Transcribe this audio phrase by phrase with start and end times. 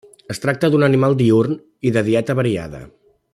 [0.35, 1.53] Es tracta d'un animal diürn
[1.91, 2.81] i de dieta variada.